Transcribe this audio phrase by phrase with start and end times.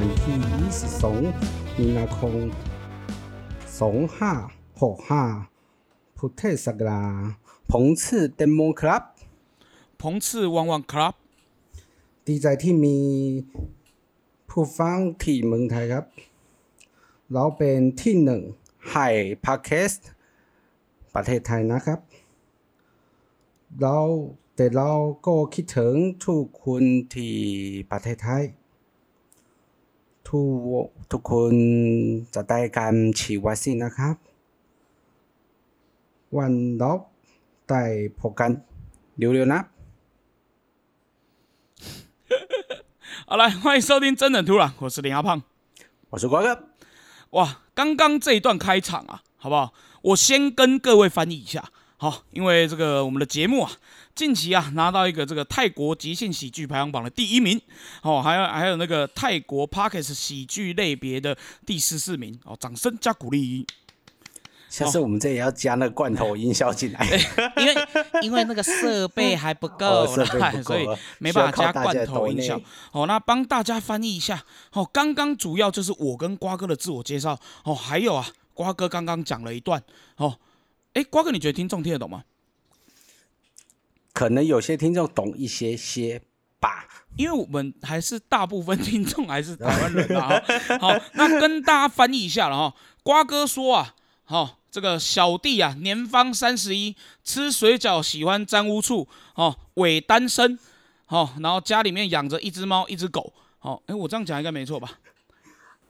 [0.00, 0.74] สวัสดีครับวันนี้วันที่
[1.32, 2.34] 22 มีนาคม
[5.26, 9.02] 2565 พุทธศักราชผมชื่อเตมโมครับ
[10.02, 11.14] ผมชื่อวังวังครับ
[12.26, 12.98] ดีใจที่มี
[14.50, 16.04] ผู้ฟังที่เมืองไทยครับ
[17.32, 18.40] เราเป็นที่หนึ่ง
[18.90, 19.06] ให้
[19.44, 19.92] พาร์เคส
[21.14, 22.00] ประเทศไทยนะครับ
[23.80, 23.98] เรา
[24.56, 24.90] แต่เรา
[25.26, 26.82] ก็คิดถึงทุกคน
[27.14, 27.34] ที่
[27.92, 28.44] ประเทศไทย
[30.29, 30.41] ทุ
[30.83, 31.53] กทุกคน
[32.33, 34.15] จะได้การฉีดวัคซีนนะครับ
[36.37, 36.91] วันเรา
[37.69, 37.81] ได้
[38.19, 38.51] พบกัน
[39.17, 39.59] เร็วๆนะ
[43.27, 45.41] 好来，欢迎收听《真人突然》，我是林阿胖。
[46.11, 46.63] 我是瓜哥。
[47.31, 49.73] 哇，刚刚这一段开场啊，好不好？
[50.03, 53.71] 我先跟各位翻译一下，好，因为这个我们的节目啊，
[54.20, 57.58] 近期啊拿到一个这个泰国即兴喜剧排行榜的第一名，
[58.02, 63.66] 哦，还有还有那个泰国 Parkes 喜剧类别的第十四名，哦，掌声加鼓励。
[64.68, 67.00] 下次我们这也要加那个罐头音效进来，
[67.56, 67.74] 因为
[68.20, 70.06] 因为那个设备还不够哦
[70.62, 72.60] 所以啊没办法加罐头音效
[72.90, 73.04] 好。
[73.04, 74.44] 哦，那帮大家翻译一下。
[74.74, 77.40] 哦，刚刚主要就是我跟瓜哥的自我介绍。
[77.64, 79.82] 哦，还有啊，瓜哥刚刚讲了一段。
[80.18, 80.38] 哦，
[80.92, 82.22] 哎，瓜哥，你觉得听众听得懂吗？
[84.20, 86.20] 可能有些听众懂一些些
[86.60, 86.84] 吧。
[87.16, 90.42] 因为我们还是大部分听众还是台湾人啊。
[90.78, 92.76] 好，那跟大家翻译一下了哈。
[93.02, 100.58] 瓜哥说啊，好、这个小弟啊，年方三十一，吃水饺喜欢沾污醋，哦，伪单身，
[101.08, 103.32] 哦，然后家里面养着一只猫，一只狗。
[103.58, 104.98] 好、哎，我这样讲应该没错吧？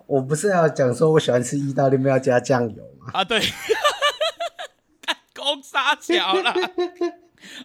[0.07, 3.11] 我不是要讲说我喜欢吃意大利面要加酱油吗？
[3.13, 3.41] 啊，对，
[5.03, 6.55] 干公杀小了。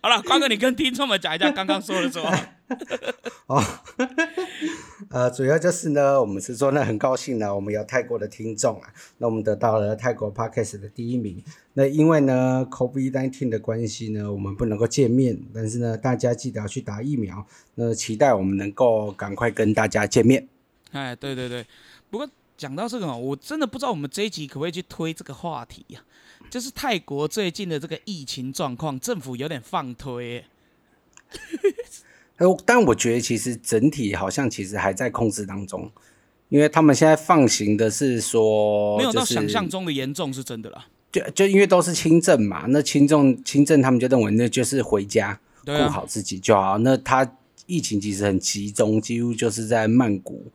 [0.01, 2.31] 好了，瓜哥，你跟听众们讲一下刚刚说的什么？
[3.47, 3.63] 哦，
[5.09, 11.43] 呃，主要就是呢，我们是说呢，很高兴呢，我们有泰国的听众啊，那我们得到了泰国 podcast 的第一名。
[11.73, 17.45] 那因为呢，COVID-19 的关系呢，我们不能够见面，但是呢，大家记得要去打疫苗。
[17.75, 20.47] 那期待我们能够赶快跟大家见面。
[20.91, 21.65] 哎，对对对，
[22.09, 22.27] 不过
[22.57, 26.01] 讲到这个哦，我真的不知道我们这一集可不可以去推这个话题呀、
[26.49, 30.43] 就是泰国最近的这个疫情状况，政府有点放推
[32.65, 35.89] 但我觉得其实整体好像其实还在控制当中，
[36.49, 40.85] 因为他们现在放行的是说，没有到想象中的严重，是真的啦。
[41.11, 46.77] 就就因为都是轻症嘛，那轻症轻症他们就认为那就是回家顾好自己就好。
[46.79, 47.25] 那他
[47.67, 50.51] 疫情其实很集中，几乎就是在曼谷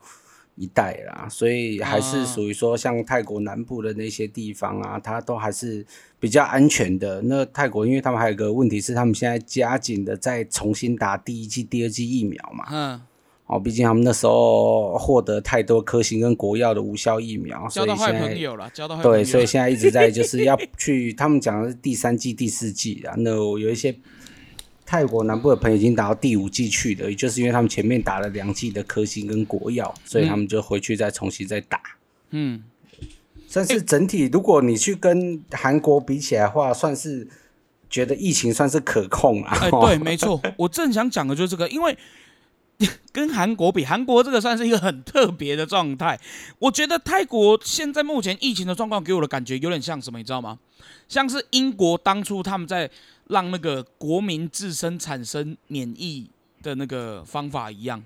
[0.61, 5.83] 一带啦，所以还是啊属于说像泰国南部的那些地方啊，它都还是
[6.19, 7.19] 比较安全的。
[7.23, 12.65] 那泰国因为他们还有个问题是，他们现在加紧的在重新打第一剂、第二剂疫苗嘛。
[12.71, 13.01] 嗯，
[13.47, 19.01] 哦，毕竟他们那时候获得太多科兴跟国药的无效疫苗，所交到坏以现在朋友了，交到。
[19.01, 23.15] 对，所以现在一直在就是要 去，他们讲的是第三季、第四季啊。
[23.17, 23.93] 那有一些
[24.85, 31.79] 泰国南部的朋友已经打到第五季去了，也就是因为他们前面打了两季的科兴跟国药，所以他们就回去再重新再打。
[32.31, 32.63] 嗯，
[33.53, 37.27] 但是整体，如果你去跟韩国比起来的话，算是
[37.89, 39.57] 觉得疫情算是可控啊。
[39.61, 41.97] 哎，对，没错，我正想讲的就是这个，因为
[43.11, 46.19] 跟韩国比，韩国这个算是一个很特别的状态。
[46.59, 50.57] 我觉得泰国现在目前疫情的状况给我的感觉有点像什么，你知道吗？
[51.11, 52.89] 像是英国当初他们在
[53.27, 56.29] 让那个国民自身产生免疫
[56.63, 58.01] 的那个方法一样。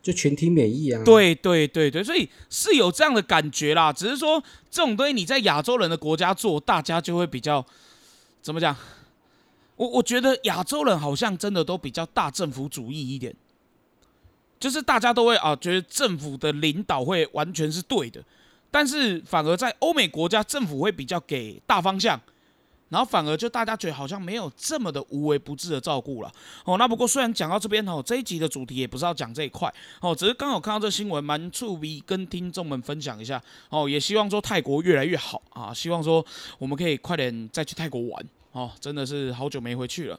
[0.00, 3.92] 就群体免疫啊。，对对对对，所以是有这样的感觉啦。
[3.92, 7.64] 只是说这种东西你在亚洲人的国家做，大家就会比较
[8.40, 8.76] 怎么讲？
[9.74, 13.34] 我我觉得亚洲人好像真的都比较大政府主义一点，
[14.60, 18.22] 就是大家都会啊觉得政府的领导会完全是对的，
[18.70, 22.20] 但是反而在欧美国家，政府会比较给大方向。
[22.94, 26.32] 然后反而就大家觉得好像没有这么的无微不至的照顾了
[26.64, 26.78] 哦。
[26.78, 29.68] 那不过虽然讲到这边哦，这一集的主题也不是要讲这一块
[30.00, 33.88] 哦，只是刚好看到这新闻，蛮触鼻，跟听众们分享一下哦。
[33.88, 36.24] 也希望说泰国越来越好啊，希望说
[36.60, 40.16] 我们可以快点再去泰国玩哦，真的是好久没回去了。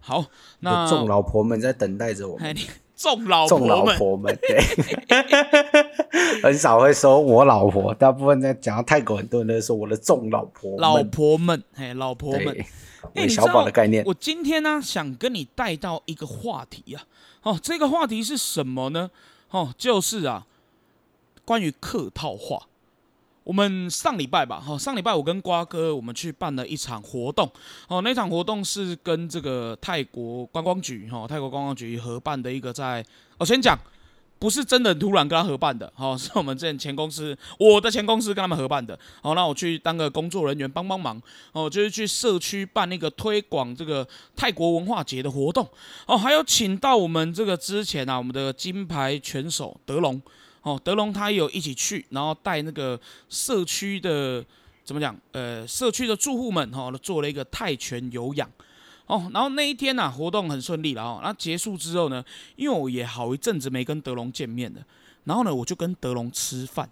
[0.00, 0.24] 好，
[0.58, 2.56] 那众老婆们在等待着我们。
[2.96, 4.58] 众老众老婆们，对，
[6.42, 12.66] 很少会说我老婆，大部分在讲到泰国，很多人都说我的众老婆们，老婆们，哎，老婆们，对，
[13.14, 17.04] 哎小宝的概念，我今天呢，想跟你带到一个话题啊，
[17.42, 19.10] 哦，这个话题是什么呢？
[19.50, 20.46] 哦，就是啊，
[21.44, 22.66] 关于客套话。
[23.46, 27.48] 我们上礼拜吧，哈、上礼拜我跟瓜哥我们去办了一场活动，
[27.86, 33.06] 哦，那场活动是跟这个泰国观光局，哈、泰国观光局合办的一个在，
[33.38, 33.78] 我先讲，
[34.40, 41.22] 不是真的突然跟他合办的，哦， 是我们之前前公司，我的前公司跟他们合办的，哦，那我去当个工作人员帮帮忙，
[41.52, 44.04] 哦，就是去社区办那个推广这个
[44.34, 45.64] 泰国文化节的活动，
[46.08, 50.20] 哦，还有请到我们这个之前啊，我们的金牌拳手德龙，
[50.66, 54.44] 哦，德龙他也有一起去，然后带那个社区的
[54.82, 58.50] 怎么讲，呃，社区的住户们，哈，做了一个泰拳有氧。
[59.06, 61.20] 哦，然后那一天呢，活动很顺利了哦。
[61.22, 62.24] 那结束之后呢，
[62.56, 64.84] 因为我也好一阵子没跟德龙见面了，
[65.22, 66.90] 然后呢，我就跟德龙吃饭。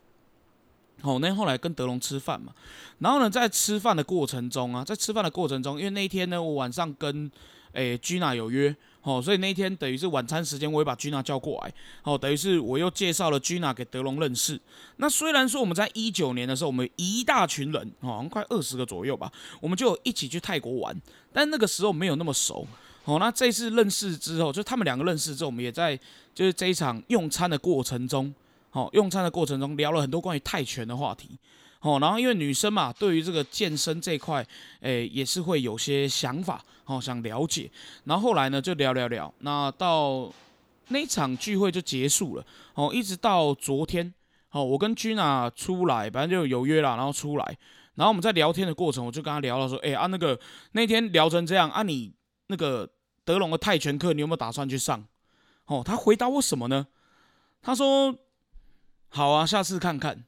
[1.02, 2.52] 哦，那后来跟德龙吃饭嘛，
[3.00, 7.28] 然后呢，在吃饭的过程中啊，在吃饭的过程中，因为那一天呢，我晚上跟
[7.72, 8.76] 诶 Gina 有约。
[9.04, 11.72] 哦，所以那一天等于是晚餐时间，我也把 Gina 叫过来。
[12.02, 14.58] 哦，等于是我又介绍了 Gina 给德龙认识。
[14.96, 19.30] 那虽然说我们在一九年的时候，我们一大群人，好像快二十个左右吧，
[19.60, 20.98] 我们就一起去泰国玩，
[21.32, 22.66] 但那个时候没有那么熟。
[23.04, 25.94] 哦，那这次认识之后，就他们两个认识之后，我们也在
[26.34, 28.34] 就是这一场用餐的过程中，
[28.72, 31.38] 哦，用餐的过程中聊了很多关于泰拳的话题。
[31.84, 34.44] 哦，然后因为女生嘛，对于这个健身这块，
[34.80, 37.70] 诶，也是会有些想法，哦，想了解。
[38.04, 40.32] 然后后来呢，就聊聊聊，那到
[40.88, 42.46] 那场聚会就结束了。
[42.72, 44.14] 哦，一直到昨天，
[44.52, 47.44] 哦，我跟 Gina 出来，反正就有约了，然后出来，
[47.96, 50.40] 然后我们在聊天的过程，我就跟他聊了说，哎啊，那个
[50.72, 52.10] 那天聊成这样啊，你
[52.46, 52.88] 那个
[53.26, 55.04] 德龙的泰拳课，你有没有打算去上？
[55.66, 56.86] 哦，他回答我什么呢？
[57.60, 58.14] 他说，
[59.10, 60.24] 好啊，下次看看。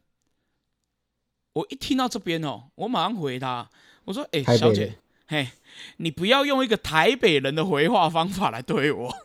[1.56, 3.66] 我一听到这边哦，我马上回他，
[4.04, 5.48] 我说：“哎，小姐，嘿，
[5.96, 9.16] 你不要用一个台北人的回话方法来对我，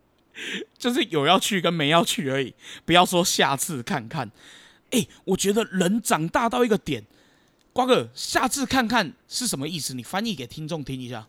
[0.78, 2.54] 就是有要去跟没要去而已，
[2.86, 4.30] 不要说下次看看。
[4.92, 7.04] 哎，我觉得人长大到一个点，
[7.74, 9.92] 瓜哥，下次看看是什么意思？
[9.92, 11.28] 你翻译给听众听一下。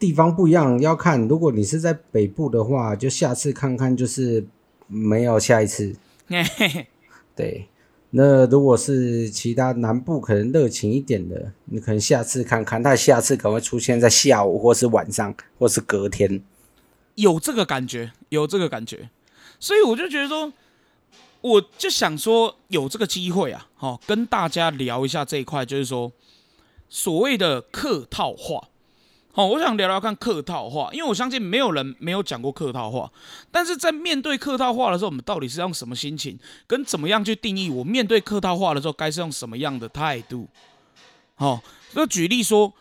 [0.00, 1.28] 地方不一样，要看。
[1.28, 4.44] 如果你是在北部的话，就下次看看，就是
[4.88, 5.94] 没有下一次。
[7.36, 7.68] 对。”
[8.10, 16.42] 那如果是其他南部可能热情一点的，你可能下次看看，但下次可能会出现在下午或是晚上或是隔天，
[17.16, 19.10] 有这个感觉，有这个感觉，
[19.58, 20.52] 所以我就觉得说，
[21.40, 26.12] 我就想说有这个机会啊，好跟大家聊一下这一块，就是说
[26.88, 28.68] 所谓的客套话。
[29.36, 33.12] 哦，我想聊聊看客套话，因为我相信没有人没有讲过客套话。
[33.50, 40.48] 但是在面对客套话的时候，我们到底是用什么心情，跟怎么样去定义我面对客套话的时候该是用什么样的态度？
[41.34, 41.62] 好，
[41.94, 42.72] 就举例说，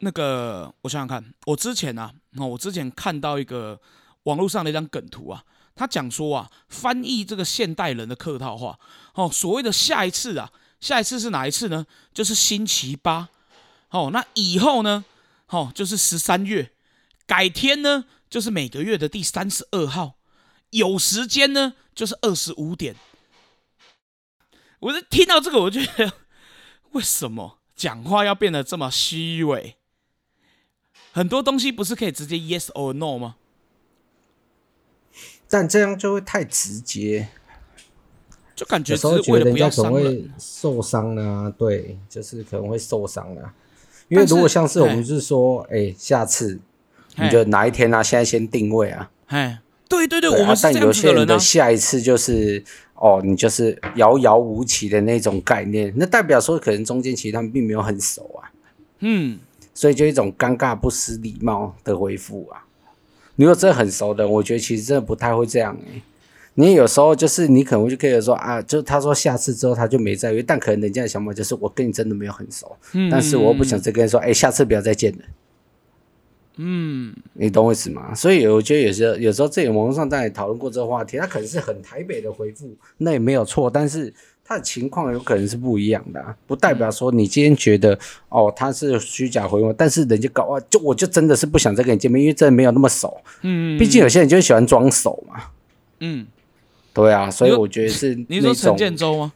[0.00, 3.80] 那个我想想看，我之前啊，哦，我之前看到一个
[4.24, 5.44] 网络上的一张梗图啊，
[5.76, 8.76] 他讲说啊，翻译这个现代人的客套话，
[9.14, 10.50] 哦，所谓的下一次啊，
[10.80, 11.86] 下一次是哪一次呢？
[12.12, 13.28] 就是星期八。
[13.90, 15.04] 哦，那以后呢？
[15.50, 16.72] 好，就是十三月，
[17.26, 20.18] 改天呢，就是每个月的第三十二号，
[20.68, 22.94] 有时间呢，就是二十五点。
[24.80, 26.12] 我是听到这个，我觉得
[26.92, 29.76] 为什么讲话要变得这么虚伪？
[31.12, 33.36] 很多东西不是可以直接 yes or no 吗？
[35.48, 37.26] 但这样就会太直接，
[38.54, 43.54] 就感觉有时候觉得人家可能会会受伤啊，对，就是可能会受伤啊。
[44.08, 46.58] 因为如果像是我们是说，哎，下次
[47.16, 48.02] 你就哪一天啊？
[48.02, 49.10] 现在先定位啊。
[49.26, 52.62] 哎，对对对，我们但有些人的下一次就是
[52.94, 58.50] 哦，你就是遥遥无期的那种概念，那代表说可能中间其实他们并没有很熟啊。
[59.00, 59.38] 嗯，
[59.74, 62.64] 所以就一种尴尬不失礼貌的回复啊。
[63.36, 66.02] 如果真的很熟的，我觉得其实真的不太会这样哎。
[66.60, 72.76] 你有时候就是你可能就可以说啊，就他说下次之后他就没再约，但可能人家的想法就是我跟你真的没有很熟，
[73.08, 75.18] 但是我不想再跟你说，哎，下次不要再见了。
[76.56, 78.12] 嗯，你懂我意思吗？
[78.12, 84.12] 所以我觉得有时候有时候这种网络上在讨论过这个话题，他可能是很台北的回复，那也没有错，但是
[84.44, 87.96] 他的情况有可能是不一样的，不代表说你今天觉得
[88.30, 93.16] 哦他是虚假回复，但是人家搞啊，就我就真的是不想再跟你见面，因为真的没有那么熟。
[93.42, 95.40] 嗯，毕竟有些人就喜欢装熟嘛。
[96.00, 96.26] 嗯。
[97.02, 99.32] 对啊，所以我觉得是 你说陈建州吗？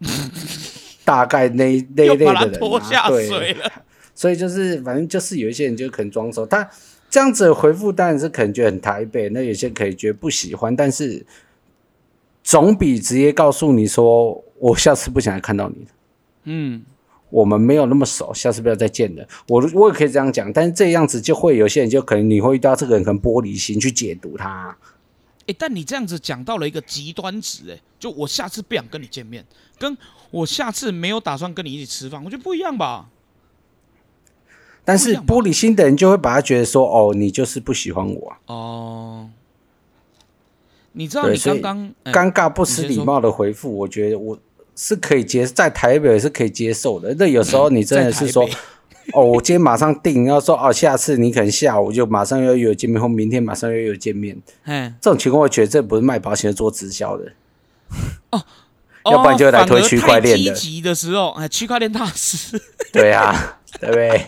[1.04, 2.60] 大概那那类的人，
[3.08, 3.56] 对，
[4.14, 6.68] 所以就是反正就是有一些人就可能装熟，他
[7.08, 11.24] 这样子回复当然是可能觉得很台北，那有些人可以觉得不喜欢，但是
[12.42, 15.86] 总比直接告诉你说我下次不想再看到你
[16.44, 16.82] 嗯，
[17.28, 19.26] 我们没有那么熟，下次不要再见了。
[19.48, 24.76] 我我也可以这样讲，但是这样子就会有些人就可能你会遇到这个人可能玻璃心去解读他。
[25.46, 29.44] 哎，但你这样子讲到了一个极端值，哎，就我下次不想跟你见面，
[29.78, 29.96] 跟
[30.30, 33.08] 我下次没有打算跟你一起吃饭，我觉得不一样吧。
[34.84, 38.36] 但是玻璃心的人就会把他觉得说，哦，你就是不喜欢我。
[38.46, 39.30] 哦，
[40.92, 44.38] 你知道你刚刚哎尴尬不失礼貌的回复，我觉得我
[44.74, 47.14] 是可以接，在台北是可以接受的。
[47.18, 48.48] 那有时候你真的是说
[49.14, 54.40] 哦，我今天马上定，要说哦，下次你可能下午就马上要约我见面，或明天马上要约我见面。
[54.64, 57.32] 哎，这种情况，我觉得这不是卖保险，是做直销的。
[58.30, 58.44] 哦
[59.10, 62.60] 要不然就哦来推区块链的积极的时候，哎，区块链大师，
[62.92, 64.26] 对啊，对不对？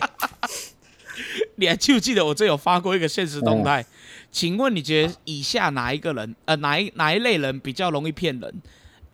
[1.57, 3.85] 你还记不记得我这有发过一个现实动嗯态？
[4.31, 8.61] 请问你觉得以下哪一个人，呃，哪一哪一类人比较容易骗人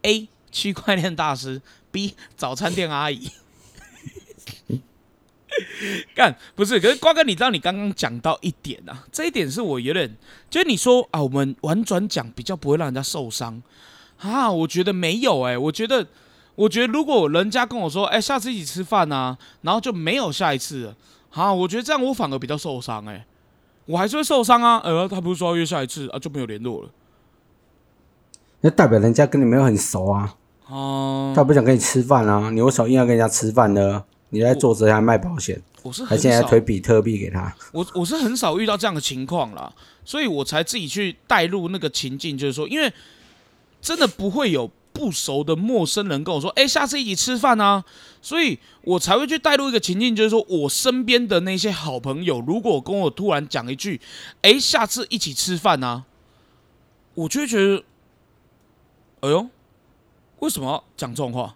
[0.04, 0.30] ？A.
[0.50, 1.62] 区块链大师
[1.92, 2.16] ，B.
[2.38, 3.30] 早餐店阿姨。
[6.16, 10.16] 干不是，可是瓜哥，你知道你刚刚讲到一点啊，这一点是我有点，
[10.50, 13.62] 就是你说啊，我们婉转讲比较不会让人家受伤。
[14.20, 16.06] 啊，我觉得没有哎、我觉得，
[16.56, 20.96] 我觉得如果人家跟我说，哎、下次一起吃饭啊，然后就没有下一次了，
[21.32, 23.26] 啊，我觉得这样我反而比较受伤哎、
[23.86, 26.90] 我还是会受伤啊，呃，他不是说要约下一次啊，就没有联络了，
[28.60, 30.36] 那代表人家跟你没有很熟啊，
[30.68, 34.04] 哦、他不想跟你吃饭啊，你为什么硬要跟人家吃饭呢？
[34.30, 39.74] 你在做这还卖保险，我是很还现在推比特币给他，我我是很少遇到这样的情况啦，
[40.06, 42.94] 所以我才自己去带入那个情境，就是说，因为
[43.82, 47.84] 真的不会有不熟的陌生人跟我说，哎、下次一起吃饭啊，
[48.22, 54.00] 所以我才会去带入一个情境，就是说我身边的那些好朋友，如果跟我突然讲一句，
[54.42, 56.04] 哎、下次一起吃饭啊，
[57.16, 57.84] 我就会觉得，
[59.22, 59.50] 哎呦，
[60.40, 61.56] 为什么要讲这种话？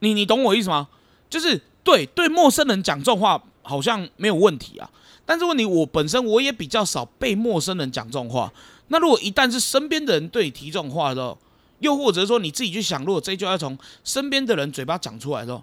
[0.00, 0.88] 你你懂我意思吗？
[1.30, 4.90] 就是对对陌生人讲这种话好像没有问题啊，
[5.24, 8.52] 但是问题我本身我也比较少被陌生人讲这种话。
[8.88, 11.38] 那如果一旦是身边的人对你提这种话的时候，
[11.78, 15.62] 又或者说你自己去想，如果这一句要从身边的人嘴巴讲出来的时候，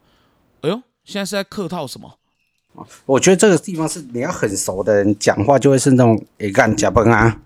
[0.61, 2.17] 哎呦，现在是在客套什么？
[3.05, 7.39] 我觉得这个地方是你要很熟的人讲话就会是那种诶干假崩啊，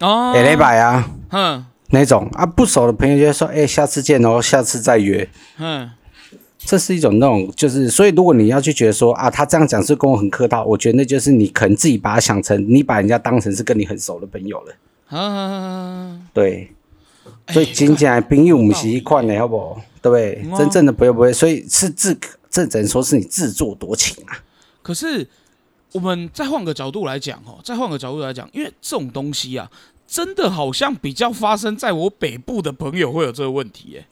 [0.00, 5.28] 哦，哎雷百啊哼那种啊，不熟的朋友就会说诶下次见哦，下次再约。
[5.56, 5.90] 哼，
[6.66, 14.74] 这是一种那种，就是所以如果你要去觉得说啊，他这样讲是跟我很客套，我觉得那就是你可能自己把他想成你把人家当成是跟你很熟的朋友了。
[15.16, 16.68] 啊，对，
[17.46, 19.80] 哎所以真正的朋友不是一款的，好不好？
[20.02, 20.58] 对不对？
[20.58, 22.18] 真正的朋友不会，所以是自
[22.50, 24.36] 这只能说是你自作多情啊。
[24.82, 25.26] 可是
[25.92, 29.70] 我们再换个角度来讲哦，再换个角度来讲，因为这种东西啊，
[30.06, 34.06] 真的好像比较发生在我北部的朋友会有这个问题耶。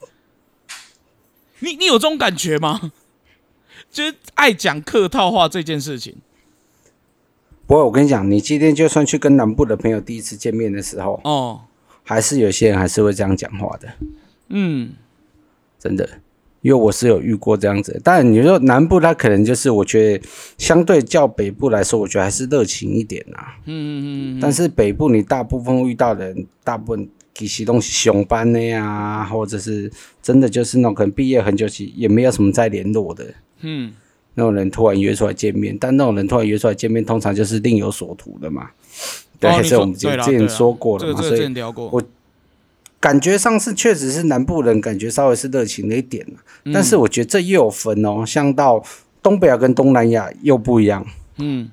[1.65, 2.91] 你你有这种感觉吗？
[3.91, 6.15] 就是爱讲客套话这件事情
[7.65, 11.61] 不过我跟你讲，你今天就算去跟南部的朋友第一次见面的时候，哦，
[12.03, 13.87] 还是有些人还是会这样讲话的，
[14.49, 14.91] 嗯，
[15.79, 16.07] 真的。
[16.61, 23.53] 因为我是有遇过这样子，但你说南部，他可能就是我觉得相对较北部来说，我觉得还是热情一点啊。
[23.65, 29.91] 嗯嗯嗯但是北部你大部分遇到的人，大部分其实都是上班的呀，或者是
[30.23, 33.25] 真的就是那种可能毕业很久期也没有什么再联络的
[33.59, 33.93] 嗯，
[34.35, 35.77] 那种人，突然约出来见面。
[35.77, 38.69] 但那种人突然约出来见面，通常就是另有所图的嘛。
[39.37, 42.01] 对，这我们之前说过了嘛，这个这个之所以聊过，我
[43.01, 46.25] 感觉上是确实是南部人感觉稍微是热情了一点
[46.73, 48.81] 但是我觉得这又有分哦，像到
[49.21, 51.05] 东北亚跟东南亚又不一样。
[51.37, 51.69] 嗯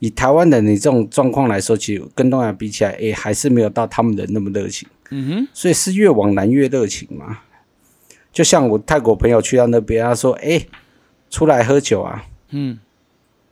[0.00, 4.86] 以台湾的你这种状况来说，其实跟东南亚比起来，诶、还是没有到他们的那么热情。
[5.10, 7.40] 嗯哼，所以是越往南越热情嘛。
[8.32, 10.66] 就像我泰国朋友去到那边，他说：“哎，
[11.30, 12.78] 出来喝酒啊，嗯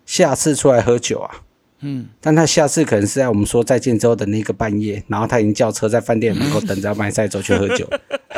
[0.05, 1.43] 下次出来喝酒啊。”
[1.85, 7.89] 嗯，但他下次可能是在我们说再见之后的那个半夜，然后他已经叫车在饭店门口等着要把你载走去喝酒。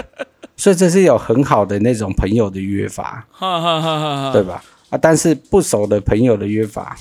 [0.56, 4.64] 所以这是有很好的那种朋友的约法，哈哈哈哈哈，对吧？
[4.88, 6.97] 啊，但是不熟的朋友的约法，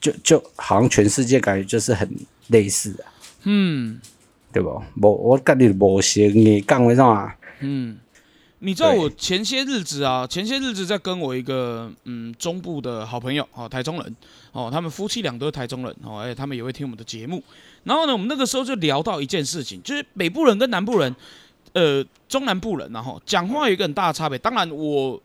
[0.00, 2.08] 就就好像全世界感觉就是很
[2.46, 3.12] 类似啊，
[3.42, 4.00] 嗯
[4.52, 4.82] 对不？
[5.00, 7.32] 无我跟你无行你讲为什么？
[7.60, 7.98] 嗯。
[8.60, 14.16] 你知道我前些日子啊，前些日子在跟我一个嗯中部的好朋友哦，台中人
[14.50, 17.40] 哦，他们夫妻俩都是台中人哦，而且他们也会听我们的节目。
[17.84, 21.14] 然后呢，我们那个时候就聊到一件事情，就是北部人跟南部人，
[21.72, 24.36] 呃，中南部人然后讲话有一个很大的差别。
[24.36, 25.22] 当然，我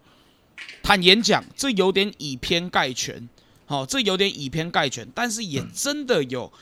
[0.83, 3.27] 坦言讲，这有点以偏概全，
[3.65, 6.53] 好、这有点以偏概全，但是也真的有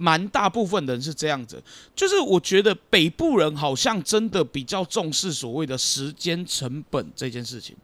[0.00, 1.62] 蛮大部分人是这样子。
[1.94, 7.76] 就是我觉得北部人好像真的比较重视所谓的时间成本这件事情，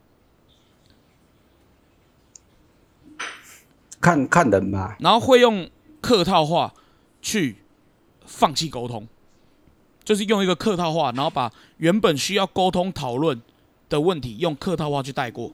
[4.00, 4.96] 看看人吧。
[4.98, 5.68] 然后会用
[6.00, 6.72] 客套话
[7.20, 7.56] 去
[8.24, 9.06] 放弃沟通，
[10.02, 13.42] 就是用一个客套话，然后把原本需要沟通讨论
[13.90, 15.52] 的问题用客套话去带过。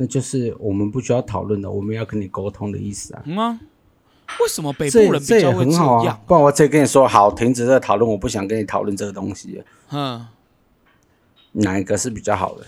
[0.00, 3.22] 那就是我们不需要讨论的，我们要跟你沟通的意思啊。
[3.26, 3.60] 嗯啊，
[4.40, 6.22] 为什么北部人比较会很好啊样？。
[6.26, 9.64] 不然我直接跟你说，好，停止这个讨论，我不想跟你讨论这个东西了。
[9.90, 10.26] 嗯，
[11.52, 12.66] 哪一个是比较好的？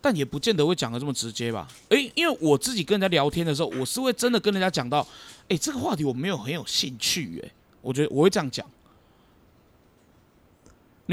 [0.00, 1.68] 但也不见得会讲的这么直接吧？
[1.90, 5.06] 诶，因为我自己跟人家聊天的时候，我是会真的跟人家讲到，
[5.48, 7.52] 诶，这个话题我没有很有兴趣，诶，
[7.82, 8.64] 我觉得我会这样讲。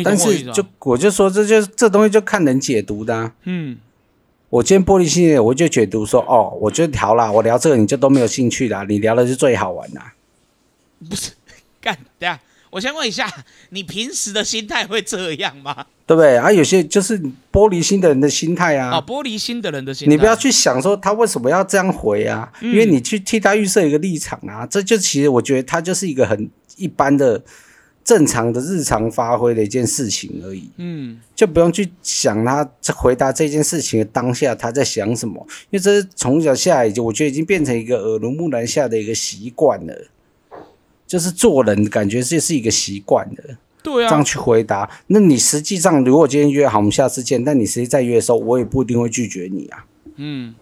[0.03, 3.33] 但是就我就说，这就这东西就看人解读的、啊。
[3.45, 3.77] 嗯，
[4.49, 10.13] 我今天玻璃心的，我就解读说，哦，我就聊啦，我聊这个你就都没有兴趣啦，你聊的是最好玩啦。
[11.09, 11.31] 不是，
[11.81, 12.39] 干，等一下，
[12.69, 13.29] 我先问一下，
[13.71, 15.85] 你平时的心态会这样吗？
[16.05, 16.37] 对不对？
[16.37, 17.19] 啊，有些就是
[17.51, 18.91] 玻璃心的人的心态啊。
[18.91, 27.43] 啊，玻璃心的人的心态，你不要去想说他为什么要这样回啊，因为你去替他预设一个立场啊，这就其实我觉得他就是一个很一般的、
[28.07, 39.93] 正常的日常发挥的一件事情而已，嗯就不用去想他在回答这件事情的当下他在想什么，因为这是从小下来，就我觉得已经变成一个耳濡目染下的一个习惯了，
[41.05, 43.57] 就是做人感觉这是一个习惯了。
[43.83, 44.89] 对啊，这样去回答。
[45.07, 49.85] 那你实际上，如果今天约好，我们下次见，但你实际再约的时候，我也不一定会拒绝你啊。
[50.15, 50.55] 嗯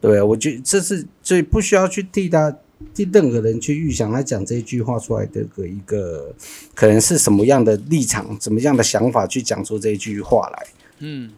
[0.00, 2.56] 对，我觉得这是所以不需要去替他
[2.94, 6.34] 替任何人去预想他讲这一句话出来的个一个
[6.74, 10.66] 可能是什么样的立场、怎么样的想法去讲出这一句话来。
[10.98, 11.30] 嗯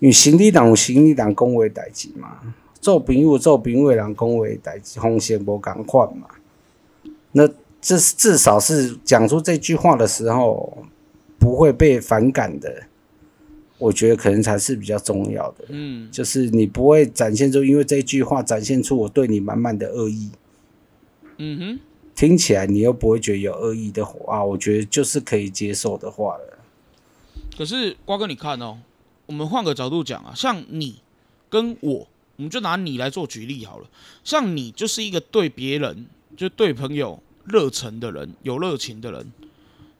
[0.00, 2.40] 因为行李党有行李党恭维代志嘛，
[2.80, 6.26] 做朋友有做朋友的人恭维代志，风险无共款嘛。
[7.32, 7.48] 那
[7.80, 10.84] 这是至少是讲出这句话的时候
[11.38, 12.82] 不会被反感的，
[13.78, 15.64] 我觉得可能才是比较重要的。
[15.68, 20.30] 嗯就是你不会展现出因为这句话展现出我对你满满的恶意，
[21.38, 21.80] 嗯哼，
[22.14, 26.58] 听起来你又不会觉得有恶意的话，我觉得就是可以接受的话了。
[27.56, 28.78] 可是瓜哥，你看哦，
[29.26, 30.96] 我们换个角度讲啊，像你
[31.48, 33.88] 跟我，我们就拿你来做举例好了。
[34.22, 39.32] 像你就是一个对别人，就对朋友热忱的人，有热情的人，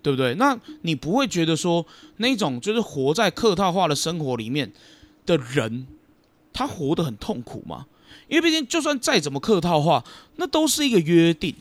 [0.02, 0.34] 对不对？
[0.34, 4.72] 那你不会觉得说那种就是活在客套化的生活里面
[5.24, 5.86] 的人，
[6.52, 7.86] 他活得很痛苦吗？
[8.28, 10.04] 因为毕竟就算再怎么客套话，
[10.36, 11.54] 那都是一个约定。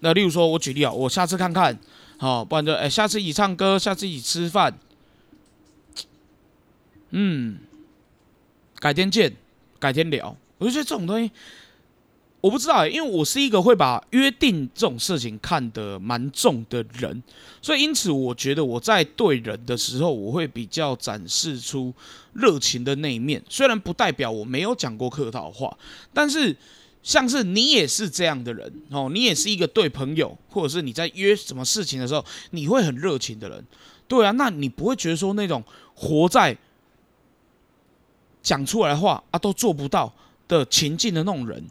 [0.00, 1.78] 那例如说，我举例啊，我下次看看，
[2.18, 4.78] 好、不然就哎、下次一起唱歌，下次一起吃饭，
[7.10, 7.58] 嗯，
[8.78, 9.34] 改天见，
[9.78, 10.36] 改天聊。
[10.58, 11.30] 我就觉得这种东西，
[12.40, 17.22] 我不知道欸，因为我是一个会把约定这种事情看得蛮重的人，
[17.60, 21.92] 所以因此我觉得我在对人的时候，我会比较展示出
[22.34, 23.42] 热情的那一面。
[23.48, 25.76] 虽然不代表我没有讲过客套话，
[26.14, 26.56] 但是
[27.02, 33.64] 像是你也是这样的人哦，你也是一个对朋友或者是你在约什么事情的时候，你会很热情的人。
[34.06, 35.62] 对啊，那你不会觉得说那种
[35.94, 36.56] 活在
[38.42, 40.12] 讲出来的话啊都做不到
[40.46, 41.62] 的情境的那种人，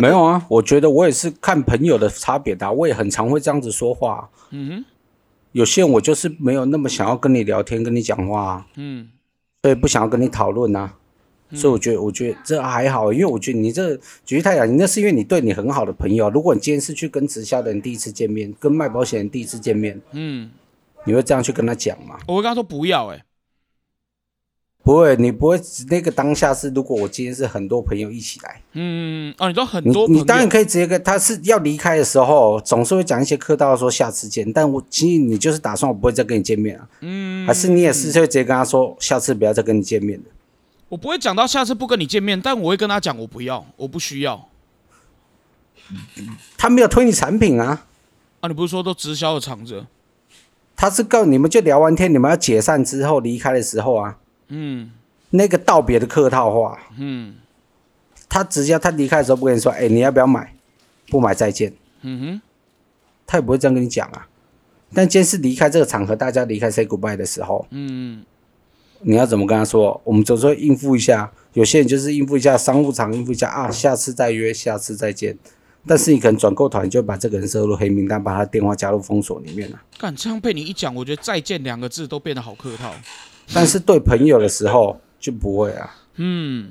[0.00, 4.84] 没有啊，我觉得我也是看朋友的差别的啊、我也很常会这样子说话啊、嗯哼，
[5.52, 9.08] 有些人我就是没有那么想要跟你聊天、跟你讲话啊，嗯
[9.62, 10.94] 所以不想要跟你讨论啊。
[11.52, 16.30] 所以我觉得，我觉得这还好，因为我觉得你这举例太讲，你那是因为你对你很好的朋友啊。
[16.34, 20.50] 如果你今天是去跟直销的人第一次见面，跟卖保险人第一次见面，嗯，
[21.04, 22.18] 你会这样去跟他讲吗？
[22.26, 23.22] 我会跟他说不要、欸，
[24.84, 25.58] 不会，你不会。
[25.88, 40.28] 那个当下是，如果我今天是很多朋友一起来，嗯，哦，你都很多朋友，你当然可以直接跟他是要离开的时候，总是会讲一些客套说下次见，但我其实你就是打算我不会再跟你见面啊，嗯，还是你也是会直接跟他说下次不要再跟你见面的。
[40.90, 44.48] 我不会讲到下次不跟你见面，但我会跟他讲我不要，我不需要
[46.58, 47.86] 他没有推你产品啊，
[48.40, 48.48] 啊。
[48.48, 49.86] 你不是说都直销的厂子？
[50.76, 54.90] 他是告你们就聊完天，你们要解散之后离开的时候啊，嗯
[55.30, 57.34] 那个道别的客套话，嗯
[58.28, 60.54] 他直接他离开的时候不跟你说，哎、你要不要买？
[61.08, 62.40] 不买再见，嗯哼，
[63.26, 64.26] 他也不会这样跟你讲啊。
[64.92, 68.24] 但今天是离开这个场合，大家离开 say goodbye 的时候，嗯
[69.00, 70.00] 你要怎么跟他说？
[70.02, 75.36] 我们总是会应付一下，有些人就是应付一下商务场，应付一下啊，下次再约，下次再见。
[75.86, 79.82] 但是你可能转过团，就把这个人设入黑名单，把他电话加入封锁里面了。
[79.98, 82.94] 敢这样被你一讲，我觉得再见两个字都变得好客套。
[83.52, 85.90] 但是对朋友的时候就不会啊。
[86.16, 86.68] 嗯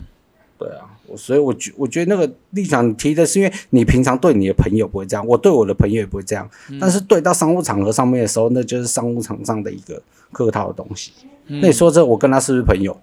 [0.57, 11.11] 对啊，我所以我觉我觉得那个立场你提的是因为你平常对你的朋友不会这样，我对我的朋友也不会这样，但是对到商务场合上面的时候，那就是商务场上的一个客套的东西。
[11.47, 12.97] 那你说这我跟他是不是朋友？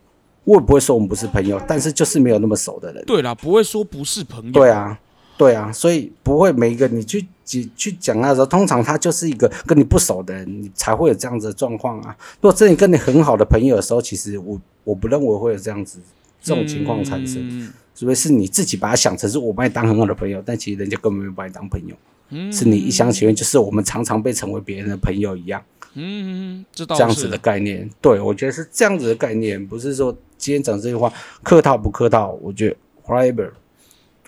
[0.45, 3.05] 我也不会说我们不是朋友，但是就是没有那么熟的人。
[3.05, 4.51] 对啦，不会说不是朋友。
[4.51, 4.99] 对啊，
[5.41, 12.15] 对啊，所以不会每一个你去去去讲他的时候，通常他就是一个跟你不熟的人，你才会有这样子的状况啊。
[12.43, 15.99] 如果真的跟你很好的朋友的时候，其实我我不认为会有这样子
[16.43, 17.41] 这种情况产生。
[17.49, 21.95] 嗯除非是你自己把它想成是我把你当很好的朋友，但其实人家根本没有把你当朋友，
[22.31, 25.63] 嗯是你一厢情愿，就是我们常常被成为别人的朋友一样，
[25.95, 27.91] 嗯，这倒是这样子的概念。
[28.01, 32.77] 对我觉得是这样子的概念，不是说今天讲这句话客套不客套，我觉得
[33.07, 33.51] whatever，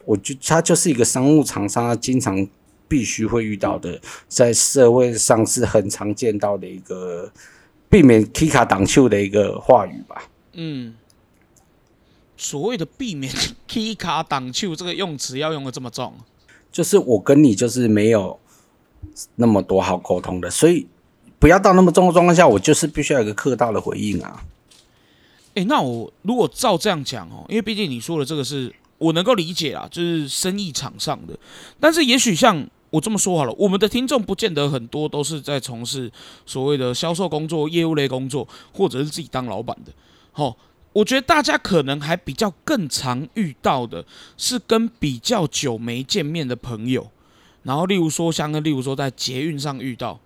[0.04, 2.46] 我觉得它就是一个商务厂商，他经常
[2.88, 7.32] 必须会遇到的，在社会上是很常见到的一个
[7.88, 10.28] 避免 K 卡挡袖的一个话语吧。
[10.52, 10.94] 嗯，
[12.36, 13.32] 所谓的避免
[13.66, 16.12] key 卡挡球这个用词要用的这么重，
[16.70, 18.38] 就是我跟你就是没有
[19.36, 20.86] 那么多好沟通的，所以
[21.38, 24.44] 不要到那么重的状况下，我就是必须要有一个客套的回应啊。
[25.54, 31.36] 诶，那我如果照这样讲哦，因为毕竟你说的这个是我能够理解啦，就是生意场上的，
[31.80, 36.10] 但是也许像我这么说好了，我们的听众不见得很多都是在从事
[36.46, 39.92] 所谓的销售工作、业务类工作，或者是自己当老板的。
[40.30, 40.56] 好、
[40.92, 44.04] 我觉得大家可能还比较更常遇到的
[44.36, 47.10] 是跟比较久没见面的朋友，
[47.64, 50.20] 然后例如说像例如说在捷运上遇到，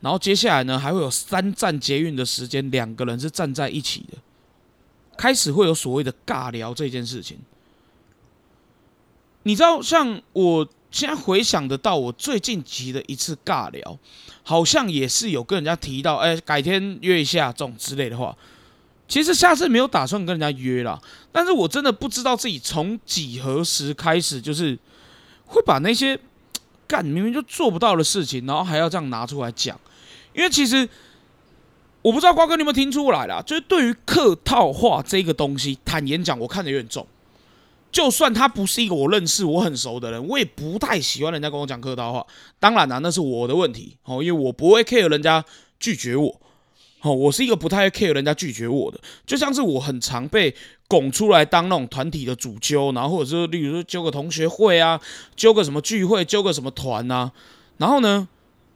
[0.00, 4.18] 然后接下来呢还会有三站捷运的时间，两个人是站在一起的。
[5.18, 7.38] 开始会有所谓的尬聊这件事情。
[9.46, 13.96] 你知道，像我现在回想得到，我最近期的一次尬聊，
[14.42, 18.36] 好像也是有跟人家提到，哎、改天约一下这种之类的话。
[19.06, 24.76] 其实下次没有打算跟人家约啦，但是我真的不知道自己从几何时开始，就是
[25.46, 26.18] 会把那些
[26.88, 29.80] 干明明就做不到的事情，然后还要这样拿出来讲。
[30.34, 30.88] 因为其实
[32.02, 37.06] 我不知道瓜哥你有没有听出来啦，就是对于客套话这个东西，坦言讲，我看得有点重。
[37.96, 42.26] 就算他不是一个我认识、我很熟的人，我也不太喜欢人家跟我讲客套话。
[42.60, 45.42] 当然啦、那是我的问题哦，因为我不会 care 人家
[45.80, 46.38] 拒绝我。
[47.00, 50.54] 哦，我是一个不太 care 人家拒绝我的，就像是我很常被
[50.86, 55.00] 拱出来当那种团体的主揪，然后或者是例如说揪个同学会啊，
[55.34, 57.32] 揪个什么聚会，揪个什么团啊，
[57.78, 58.28] 然后呢，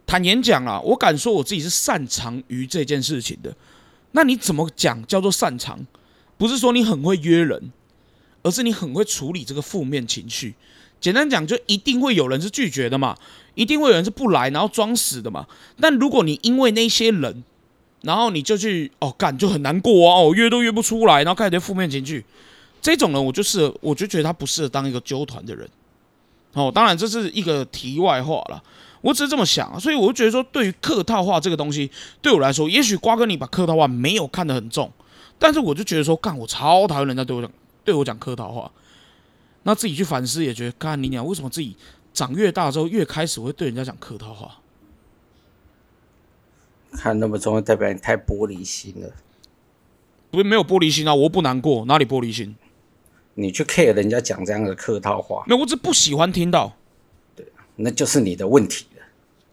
[0.07, 3.55] 坦言讲啦，我敢说我自己是擅长于这件事情的。
[4.13, 5.85] 那你怎么讲叫做擅长？
[6.39, 7.71] 不是说你很会约人，
[8.43, 10.55] 而是你很会处理这个负面情绪。
[10.99, 13.17] 简单讲，就一定会有人是拒绝的嘛，
[13.55, 15.47] 一定会有人是不来，然后装死的嘛。
[15.79, 17.43] 但如果你因为那些人，
[18.01, 22.23] 然后你就去哦干，就很难过啊，哦约都约不出来，然后开始对负面情绪，
[22.81, 25.67] 这种人我就是，我就觉得他不适合当一个纠团的人。
[26.53, 28.61] 哦，当然这是一个题外话了。
[29.01, 31.89] 我只是这么想，所以我就觉得说，对于客套话这个东西，
[32.21, 34.91] 对我来说，也许瓜哥你把客套话没有看得很重，
[35.39, 37.49] 但是我就觉得说，干我超讨厌人家对我讲
[37.83, 38.71] 对我讲客套话。
[39.63, 41.75] 那自己去反思，也觉得，干你娘，为什么自己
[42.13, 44.59] 长越大之后，越开始会对人家讲客套话？
[46.93, 49.11] 看那么重，代表你太玻璃心了。
[50.29, 52.55] 不是没有玻璃心啊，我不难过，哪里玻璃心？
[53.35, 56.75] 你去 care 人家讲这样的客套话，没有，我只不喜欢听到。
[57.35, 59.03] 对那就是你的问题了，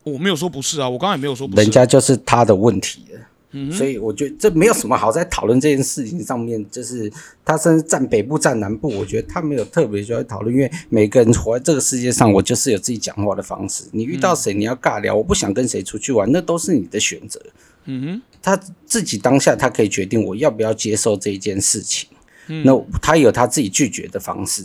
[0.04, 1.62] 我没有说不是啊，我刚刚也没有说不是。
[1.62, 3.20] 人家就是他的问题了。
[3.50, 7.10] 嗯所以我觉得这没有什么好在讨论这件事情上面，就是
[7.44, 13.84] 他甚至站北部站南部，我觉得他没有特别需要讨论，因为每个人活在这个世界上，我就是有自己讲话的方式。
[13.92, 17.40] 你遇到谁你要尬聊，我不想跟谁出去玩，那都是你的选择。
[17.86, 22.06] 嗯哼，他自己当下他可以决定我要不要接受这一件事情，
[22.48, 24.62] 嗯那他有他自己拒绝的方式，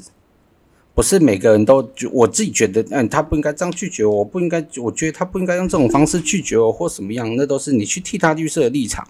[0.96, 9.08] 不是每个人都就我自己觉得，嗯，他不应该这样拒绝我，我不应该，我觉得他不应该用这种方式拒绝我或什么样，那都是你去替他预设的立场，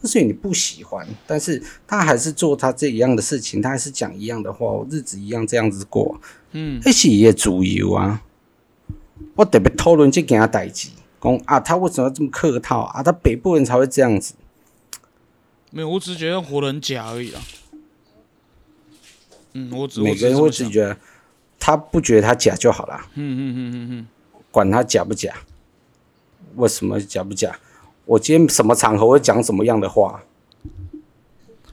[0.00, 6.20] 那是你不喜欢，但是他还是做他这一样的事情，他还是讲一样的话，日子一样这样子过，
[6.52, 8.22] 嗯，那是伊的自由啊。
[9.34, 13.02] 我特别讨论这件代志，讲啊，他为什么要这么客套啊？
[13.02, 14.34] 他北部人才会这样子。
[15.70, 17.40] 没有，我只是觉得活得很假而已啊。
[19.54, 20.96] 嗯，我只每个人会自觉得，
[21.64, 24.06] 他不觉得他假就好了，嗯嗯嗯嗯嗯，
[24.50, 25.32] 管他假不假。
[26.56, 27.56] 为什么假不假？
[28.04, 30.24] 我今天什么场合会讲什么样的话？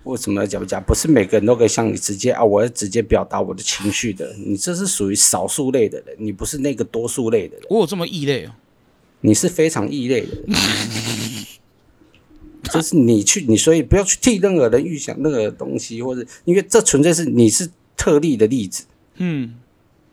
[0.03, 0.79] 为什么要假不假？
[0.79, 4.35] 不是每个人都可以像你直接啊，我要直接表达我的情绪的。
[4.37, 8.51] 你这是属于少数类的人，你不是那个多数类的人，我有这么异类哦、
[9.21, 10.45] 你是非常异类的人。
[12.71, 18.85] 就是你去，你所以不要去替任何人预想任何东西，或者因为这纯粹是你是特例的例子。
[19.15, 19.55] 嗯，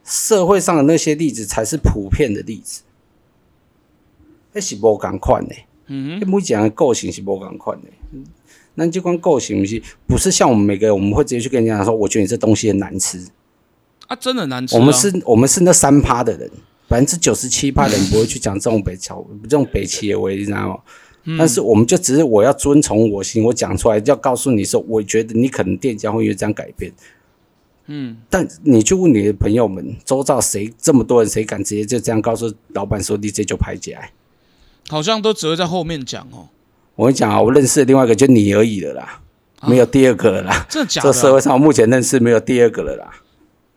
[0.07, 2.83] 社会上的那些例子才是普遍的例子，
[4.53, 5.55] 那是无共款的。
[5.89, 7.89] 嗯每一个人的个性是无共款的。
[8.77, 13.27] 那这款个性不是不是像我们每个人，我们会直接去跟人家讲说，我觉得你这东西很难吃。
[14.07, 14.79] 啊，真的难吃、啊。
[14.79, 16.49] 我们是，我们是那三趴的人，
[16.87, 20.79] 百分之九十七趴的人 不会去讲这种北桥这种北齐的味，你知道吗？
[21.37, 26.93] 但是我们就只是我要遵从我心，我讲出来，要告诉你说，我觉得你可能店家会因为这样改变。
[27.87, 33.99] 嗯，但你去问你的朋友们，周遭谁这么多人，谁敢直接就这样告诉老板说你这就排解？
[34.89, 36.49] 好像都只会在后面讲哦。
[36.95, 39.21] 我跟你讲啊，我认识的另外一个就你而已了啦，
[39.69, 40.67] 没有第二个了啦。
[40.71, 41.13] 真的假的啊？
[41.13, 43.11] 这社会上目前认识没有第二个了啦。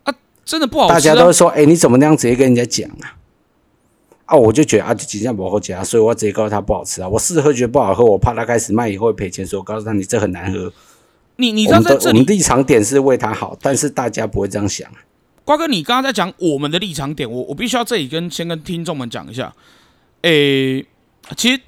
[0.03, 0.13] 啊
[0.45, 0.87] 真的不好。
[0.87, 3.17] 大家都会说，哎、你怎么那样直接跟人家讲啊？
[4.25, 7.09] 啊，我就觉得啊，就尽量不好加，所以我直接告诉他不好吃啊。
[7.09, 10.71] 我试喝觉得不好喝，我怕他开始卖以后会赔钱，所以我告诉他你这很难喝。
[11.39, 14.87] 你你知我们的道在这里，我们立场点是为他好，但是大家不会这样想。
[15.45, 19.51] 瓜哥，你刚刚在讲我们的立场点，我我必须要这里跟先跟听众们讲一下。
[20.21, 20.85] 诶、
[21.37, 21.59] 其实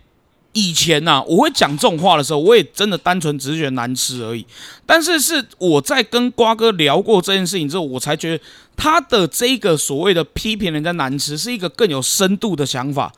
[0.54, 4.46] 以前呐、我会讲这种话的时候，我也真的单纯只是觉得难吃而已。
[4.86, 8.44] 但是是我在跟瓜哥聊过这件事情之后，我才觉得
[8.76, 13.12] 他的这个所谓的批评人家难吃，是一个更有深度的想法。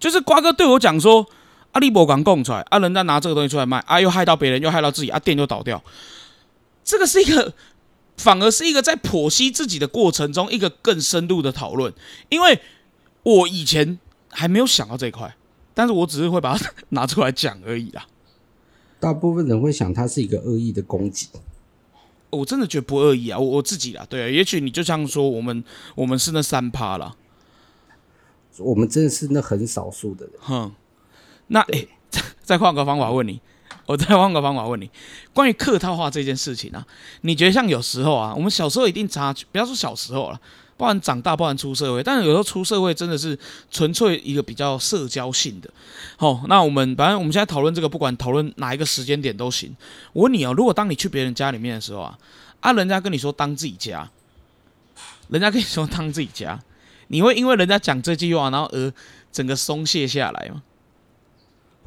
[0.00, 1.26] 就是瓜哥对我讲说，
[1.78, 5.80] 阿力博港供出来，啊，人家拿这个东西出来卖，啊，又害到别人，又害到自己，啊，店就倒掉。
[6.82, 7.54] 这个是一个，
[8.16, 11.94] 反而是一个在剖析自己的过程中一个更深入的讨论。
[12.30, 12.60] 因为
[13.22, 13.96] 我以前
[14.28, 15.36] 还没有想到这一块，
[15.72, 18.04] 但是我只是会把它拿出来讲而已啦。
[18.98, 21.28] 大部分人会想它是一个恶意的攻击，
[22.30, 25.62] 我真的觉得不恶意啊，我我自己啦，对啊，也许你就像说我们
[25.94, 27.14] 我们是那三趴啦，
[28.58, 30.34] 我们真的是那很少数的人。
[30.40, 30.72] 哼，
[31.48, 33.40] 那诶、再 再换个方法问你，
[33.86, 34.90] 我再换个方法问你，
[35.34, 36.86] 关于客套话这件事情啊，
[37.22, 40.40] 你觉得像有时候啊，我们小时候一定差距，不要说小时候了，
[40.76, 43.38] 不然长大，不然出社会，但是有时候出社会真的是
[43.70, 45.68] 纯粹一个比较社交性的。
[46.16, 49.74] 好，那我们反正我们现在讨论这个，不管讨论哪一个时间点都行。
[50.12, 52.18] 我问你哦，如果当你去别人家里面的时候啊，
[52.60, 54.08] 啊，人家跟你说当自己家，
[55.28, 56.58] 人家跟你说当自己家，
[57.08, 58.92] 你会因为人家讲这句话，然后而
[59.32, 60.62] 整个松懈下来吗？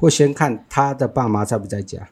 [0.02, 2.08] 会先看他的爸妈在不在家，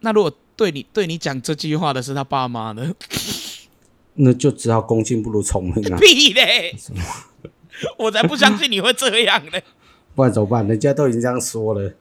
[0.00, 2.92] 那如果对你对你讲这句话的是他爸妈呢？
[4.18, 6.74] 那就只好恭敬不如从命啊， 屁嘞！
[7.98, 9.60] 我才不相信你会这样呢！
[10.14, 10.66] 不然怎么办？
[10.66, 11.92] 人家都已经这样说了，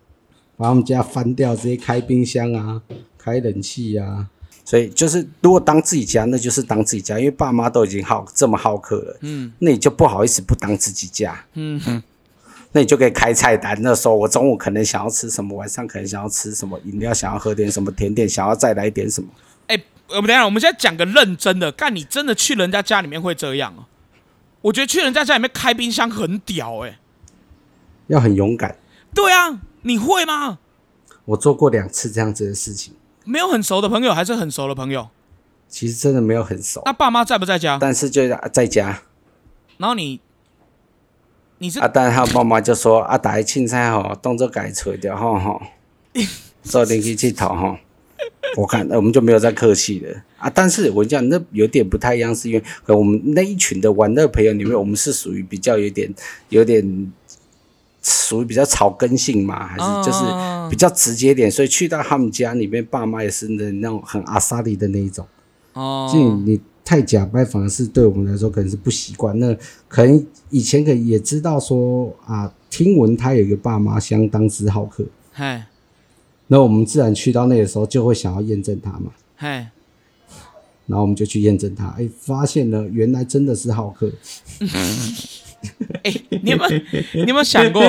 [0.57, 2.81] 把他们家翻掉，直接开冰箱啊，
[3.17, 4.29] 开冷气啊。
[4.63, 12.01] 所以就是，如果当自己家，那就是当自己家，因为爸妈都已经好这么好客了，嗯那你就不好意思不当自己家，嗯哼，
[12.75, 13.73] 那你就可以开菜单。
[13.81, 19.29] 那时候我中午可能想要吃什么，晚上可能想要吃什么饮料，想要喝点什么甜点，想要再来点什么。
[19.67, 23.85] 哎、我们等一下，我们现在讲个认真的，干你真的去人家家里面会这样哦、
[24.59, 26.99] 我觉得去人家家里面开冰箱很屌哎、
[28.07, 28.75] 要很勇敢。
[29.13, 30.59] 对啊，你会吗？
[31.23, 35.07] 我做过两次这样子的事情，没有很熟的朋友，还是很熟的朋友？
[35.69, 37.77] 其实真的没有很熟，那爸妈在不在家？
[37.79, 39.01] 但是就在家
[39.77, 40.19] 然后你，
[41.57, 45.61] 你是啊，但他妈妈就说啊，打一青菜吼，动作改吹掉吼吼，
[46.63, 47.77] 做点去去头吼。
[48.57, 56.13] 我看我们就没有再客气了啊，但是我讲那有点不太一样，是因为呃我们那一群的玩乐朋友里面，我们是属于比较有点
[56.49, 57.11] 有点
[58.01, 65.25] 属于比较草根性嘛，还是就是啊比较直接一点，所以去到他们家里面，爸妈也是那那种很阿萨利的那一种。
[65.73, 69.37] 哦就你太假掰，反而是对我们来说可能是不习惯。
[69.39, 69.53] 那
[69.87, 75.65] 可能以前可能也知道说啊，听闻他有一个爸妈相当之好客，嗨，
[76.47, 79.11] 那我们自然去到那个时候就会想要验证他嘛。
[79.35, 79.71] 嗨，
[80.85, 84.11] 然后我们就去验证他，哎，发现了，原来真的是好客。
[86.03, 86.69] 哎、你有没有
[87.15, 87.81] 你有没有想过？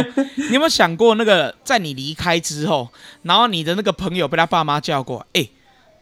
[0.49, 2.89] 你有没有想过那个在你离开之后，
[3.23, 5.47] 然后你的那个朋友被他爸妈叫过来，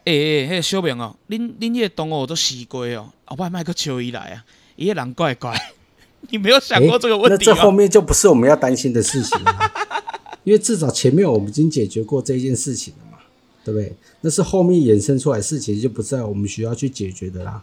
[0.05, 5.53] 哎哎哎，那个小明哦，恁恁迄个同学都死过哦，后摆麦克求伊来啊，伊个人怪怪，
[6.29, 7.71] 你没有想过这个问题那这后？
[7.71, 9.71] 面就不是我们要担心的事情了，
[10.43, 13.17] 因为至少前面我们已经解决过这件事情了嘛，
[13.63, 13.95] 对不对？
[14.21, 17.61] 那是后面衍生出来的事情，就不在我们需要去解决的啦，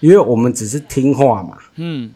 [0.00, 1.58] 因为我们只是听话嘛。
[1.76, 2.10] 嗯，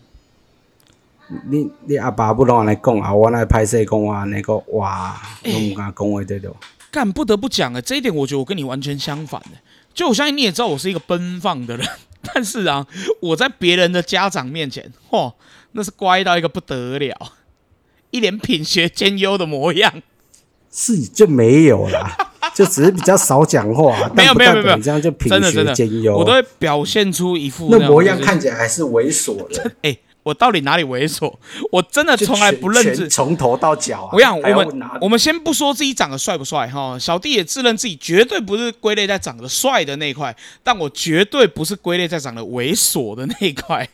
[1.51, 6.57] 你你阿爸不拢安尼讲啊，我来拍摄讲我那个哇，拢唔敢讲话对了。
[6.95, 9.59] 干不得不讲啊，这一点我觉得我跟你完全相反的。
[9.93, 11.85] 就我相信你也知道我是一个奔放的人，
[12.33, 12.87] 但是啊，
[13.21, 15.33] 我在别人的家长面前，嚯，
[15.73, 17.33] 那是乖到一个不得了，
[18.13, 20.03] 一脸品学兼优的模样。
[20.71, 22.17] 是就没有啦，
[22.55, 26.17] 就只是比较少讲话，没有没有没有这样就品学兼优。
[26.17, 31.33] 我都会表现出一副那模样看起来还是猥琐的，哎、我到底哪里猥琐？
[31.71, 33.09] 我真的从来不认知。
[33.09, 34.11] 从头到脚啊。
[34.13, 40.35] 我想，还要我们我们先不说自己长得帅不帅哈，小弟也自认自己绝对不是归类在长得帅的那一块，
[40.65, 43.89] 但我绝对不是归类在长得猥琐的那一块。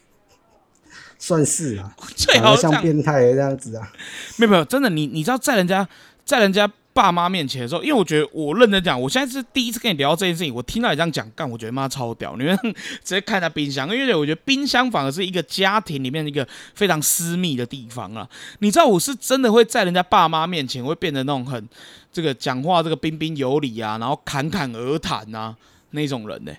[1.19, 3.93] 算是啊， 最好是这样，变态的这样子啊。
[4.37, 5.87] 没有没有，真的，你你知道，在人家
[6.25, 18.29] 在人家爸妈面前的时候，因为我觉得我认真讲，我现在是第一次跟你聊到这件事情，我听到你这样讲，干，我觉得妈超屌，你们直接看一下冰箱，因为我觉得冰箱反而是一个家庭里面一个非常私密的地方啊。
[18.59, 21.69] 你知道我是真的会在人家爸妈面前会变得那种很
[22.13, 25.57] 这个讲话这个彬彬有礼啊，然后侃侃而谈啊
[25.91, 26.53] 那种人呢、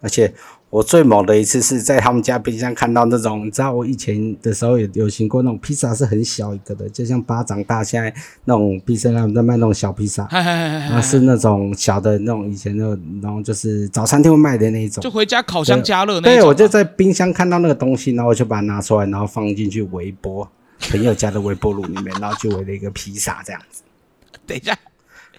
[0.00, 0.32] 而且
[0.70, 10.28] 我最猛的一次是在他们家冰箱看到那种，你知道我以前的时候有流行过那种披萨是很小一个的，就像巴掌大，现在那种披萨他们在卖那种小披萨，
[11.02, 15.10] 是那种小的那种以前的，然后就是早餐店会卖的那一种就。
[15.10, 16.46] 回家烤箱加热那种啊。
[16.46, 23.82] 我就在冰箱看到那个东西，然后我就把它拿出来，然后放进去微波朋友家的微波炉里面，然后就围了一个披萨这样子。
[24.46, 24.78] 等一下，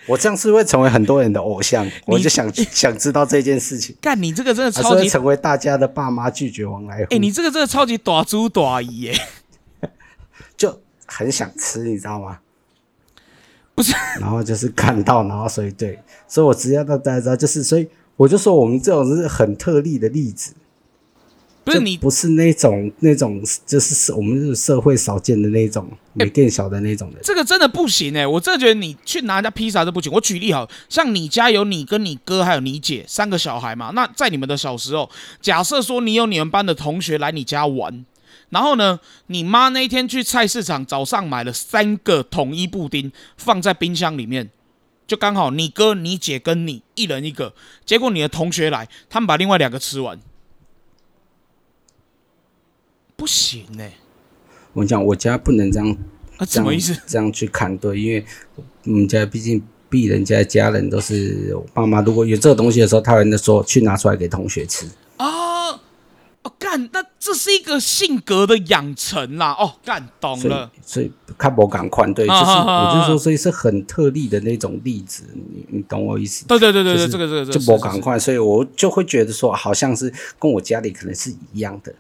[0.07, 7.07] 我这样是会成为很多人的偶像，我就想想知道这件事情，干你这个真的超级，成为大家的爸妈拒绝往来户。
[7.11, 9.15] 哎、你这个真的超级短猪短姨耶。
[10.57, 12.39] 就很想吃，你知道吗？
[13.73, 20.57] 不是，然后就是看到，然后所以对，所以我直接让大家知道，就是所以我就说我们这种是很特例的例子，就
[21.63, 27.19] 不是你不是那种那种就是我们是社会少见的那种没店小的那种人。
[27.21, 30.12] 这个真的不行哎、我真的觉得你去拿人家披萨都不行。
[30.12, 38.06] 我举例好，像你家有你跟你哥还有你姐三个小孩嘛，那在你们的小时候，假设说你有你们班的同学来你家玩，
[38.50, 44.50] 然后呢，你妈那一天去菜市场早上买了三个统一布丁放在冰箱里面。
[45.08, 47.54] 就刚好你哥、你姐跟你一人一个，
[47.86, 50.17] 结果你的同学来，他们把另外两个吃完，
[53.21, 53.93] 不行哎、
[54.73, 55.95] 我讲我家不能这样，
[56.47, 56.97] 什么意思？
[57.05, 58.25] 这样去看对，因为
[58.86, 64.88] 我们家毕竟逼人家家人都是我爸妈，如果有这个东西的时候，他会说去拿出来给同学吃。
[65.19, 65.79] 哦，
[66.41, 69.51] 哦，干，那这是一个性格的养成啦。
[69.51, 70.71] 哦，干，懂了。
[70.84, 76.43] 所以看我赶快对，就是我就说，所以是很特例的那种例子，你你懂我意思？
[76.47, 81.93] 对对对对这个这个这个就我是是赶快，所以我就会觉得说，好像是跟我家里可能是一样的，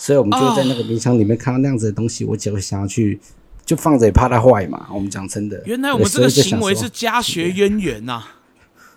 [0.00, 3.20] 所以我们就会在那个冰箱里面看到那样子的东西，我就会想要去，
[3.66, 4.88] 就放着也怕它坏嘛。
[4.90, 8.24] 我们讲真的，原来我们这个行为是家学渊源呐。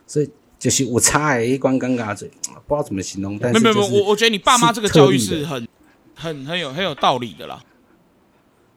[0.07, 2.31] 所以就是我差一关尴尬嘴，
[2.65, 5.67] 不知道怎么形容，但没有没有，我我觉得你爸妈是这个教育是很
[6.15, 7.61] 很很有很有道理的啦。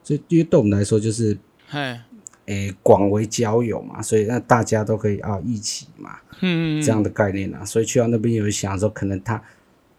[0.02, 1.38] 所以因为对我们来说就是。
[1.68, 1.98] 嘿，
[2.44, 9.42] 诶，广为交友嘛，所以那大家都可以啊一起嘛，嗯，这样的概念啊，所以去到那边有想说，可能他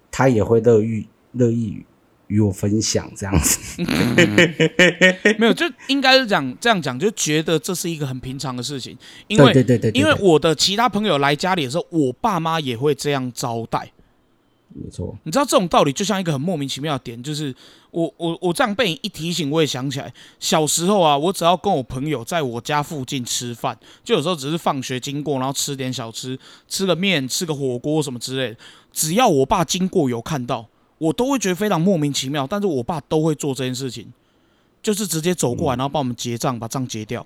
[0.09, 1.83] 他也会乐于乐意
[2.27, 3.81] 与与我分享这样子，
[5.37, 13.91] 没有，就应该是讲这样讲，就觉得这是一个很平常的事情，因为对对对对对，因为我的其他朋友来家里的时候，我爸妈也会这样招待。
[14.73, 17.55] 没错，你知道这种道理就像一个很莫名其妙的点，就是
[17.89, 26.37] 我我我这样被你一提醒，我也想起来，小时候啊，我只要跟我朋友在我家附近吃饭，就有时候只是放学经过，然后吃点小吃，
[26.67, 28.57] 吃个面，吃个火锅什么之类的，
[28.91, 34.11] 只要我爸经过有看到，我都会觉得非常莫名其妙，但是我爸都会做这件事情，
[34.81, 37.25] 就是直接走过来，然后帮我们结账，把账结掉。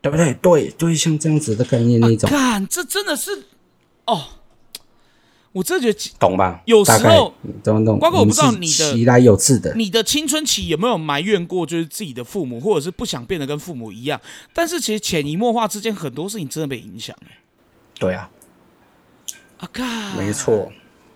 [0.00, 0.34] 对不对？
[0.42, 3.44] 对对，像这样子的概念那种，看，这真的是
[4.04, 4.20] 哦，
[5.52, 6.60] 我真的觉得懂吧？
[6.66, 8.00] 有时候懂不懂？
[8.00, 14.20] 瓜哥我不知道你的其来有志的，你的青春期有没有埋怨过，就是自己的父母，或者是不想变得跟父母一样？
[14.52, 17.38] 但是其实潜移默化之间，很多事情真的被影响、欸。
[18.00, 18.28] 对啊，
[19.58, 20.72] 啊，看，没错，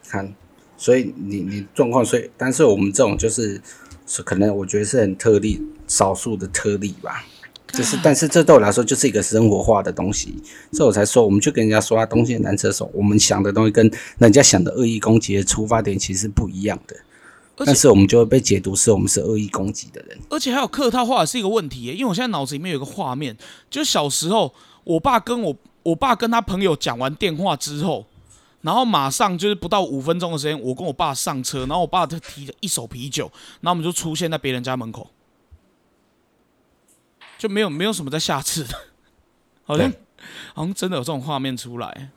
[0.09, 0.32] 看，
[0.76, 3.60] 所以你你状况，所以但是我们这种就是
[4.06, 7.24] 是可能我觉得是很特例，少数的特例吧。
[7.72, 10.34] 就是，但是这对我来说就是一个生活化的东西，
[10.72, 16.96] 所以我才说，我们去跟人家说他东西很难吃的时候，我们想的东西跟人家想的恶意攻击的出发点其实不一样的，
[17.56, 20.16] 但是我们就会被解读是我们是恶意攻击的人。
[20.30, 23.36] 而且还有客套话也是一个问题、欸，因为我现在脑子里面有个画面，
[23.68, 28.06] 就是小时候我爸跟我我爸跟他朋友讲完电话之后，
[28.66, 35.08] 然后马上就是不到五分钟的时间，我跟我爸上车，然后我爸就提着一手啤酒，然后我们就出现在别人家门口，
[37.38, 38.75] 就没有没有什么在下次的，
[39.62, 39.92] 好像
[40.52, 42.10] 好像真的有这种画面出来。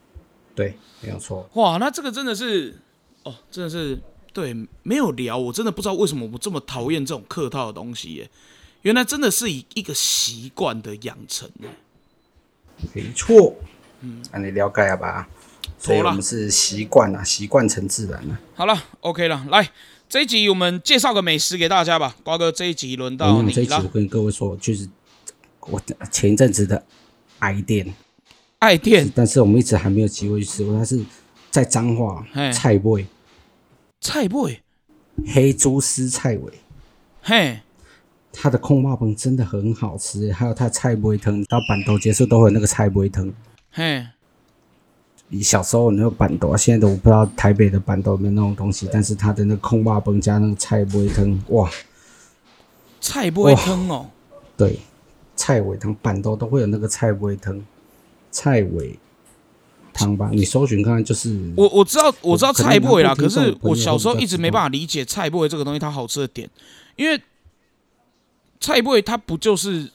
[0.55, 1.47] 对，没有错。
[1.53, 2.75] 哇，那这个真的是，
[3.21, 4.01] 哦，真的是
[4.33, 8.27] 对，没有聊，我真的不知道为什么我这么讨厌这种客套的东西耶。
[8.81, 11.69] 原来真的是以一个习惯的养成耶。
[12.93, 13.53] 没错，
[14.01, 15.29] 嗯，那你了解了吧？
[15.79, 18.37] 所以我们是习惯啊，习惯成自然了。
[18.53, 19.67] 好了，OK 了，来
[20.09, 22.15] 这一集我们介绍个美食给大家吧。
[22.21, 23.83] 瓜哥，这一集轮到你我这一集我。
[23.87, 24.87] 跟各位说，就是
[25.61, 26.83] 我前一阵子的
[27.39, 27.93] 爱店，
[28.59, 30.77] 爱店但是我们一直还没有机会去吃过。
[30.77, 30.99] 它是
[31.49, 33.05] 在彰化嘿菜味
[34.01, 34.61] 菜味，
[35.33, 36.53] 黑猪丝菜尾，
[37.21, 37.59] 嘿，
[38.33, 43.31] 它的空霸崩真的很好吃，还有它的菜不会汤，到板头结束都会有那个菜不会汤。
[43.71, 44.07] 嘿，你
[45.43, 51.69] 小时候那个板豆，现在都我不知道台北的板豆有没有那种东西，但是它的那个空霸崩加那个菜不会汤，哇，
[52.99, 54.07] 菜不会汤哦。
[54.57, 54.79] 对，
[55.35, 57.61] 菜尾汤板豆都会有那个菜尾汤，
[58.31, 58.97] 菜尾
[59.93, 60.31] 汤吧？
[60.33, 66.49] 你搜寻看看，就是我我知道我知道菜不会啦，南部听众可是我小时候一直没办法理解菜不会这个东西它好吃的点，
[66.95, 67.21] 因为
[68.59, 69.89] 菜不会它不就是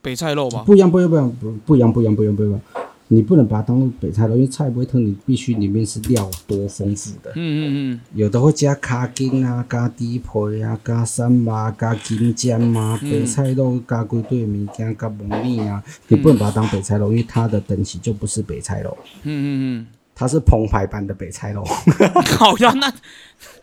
[0.00, 0.62] 北菜肉吗？
[0.64, 2.60] 不一样，不一样，不一样，不不一样，不一样，不一样，不一样。
[3.08, 7.30] 你不能把它当做北菜肉，因为菜不会汤，你必须里面是料多丰富的。
[7.36, 7.60] 嗯嗯
[7.92, 8.00] 嗯。
[8.14, 13.10] 有的会加卡筋啊，加猪皮啊，加三麻，加金针啊，嗯。
[13.10, 19.46] 北菜肉加几对物件，加蒙米啊，你不能把它当北菜肉，因为它的等级就不是北菜肉，嗯嗯
[19.80, 19.86] 嗯。
[20.18, 21.62] 它是澎湃版的北菜肉。
[21.64, 22.92] 嗯， 好呀，那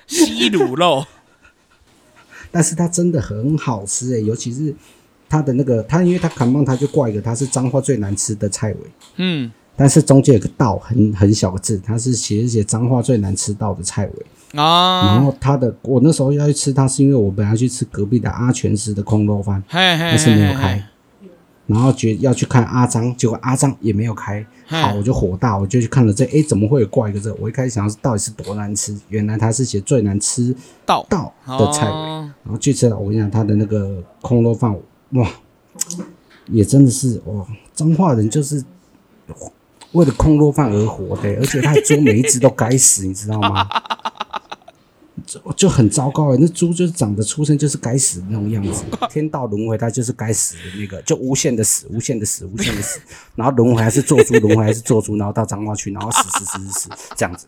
[0.07, 1.03] 西卤肉，
[2.51, 4.73] 但是它真的很好吃诶、尤其是
[5.33, 8.77] 它的那个，他因为它砍棒他就挂一个，他是彰化最难吃的菜尾，
[9.15, 9.51] 嗯。
[9.75, 14.25] 但是中间有个道很很小个字，他是写写彰化最难吃到的菜尾。
[14.51, 20.83] 然啊，后他的我那时候要去吃他，是因为我本来要去吃隔壁的阿全师的空肉饭，嘿嘿，但是没有开，，
[21.65, 27.33] 然后觉要去看阿张，结果阿张也没有开，好我就火大，我就去看了这，诶，怎么会有挂一个这？
[27.41, 30.55] 我一开始想是到底是多难吃，原来他是写最难吃
[30.85, 31.91] 到到的菜尾。
[31.91, 32.31] 哦。
[32.43, 34.71] 然后去吃了，我跟你讲，他的那个空肉饭，
[35.13, 35.29] 哇，
[36.47, 38.63] 也真的是哇，彰化人就是
[39.93, 43.67] 为了空落饭而活的，而且他的猪每一只都该死，你知道吗？
[45.25, 52.99] 就就很糟糕哎，那猪就是长得出生就是该死的那种样子，天道轮回它就是该死的那个，就无限的死，无限的死，无限的死，
[53.35, 57.45] 然后轮回还是做猪，轮回还是做猪，然后到彰化去，然后死死死死死这样子，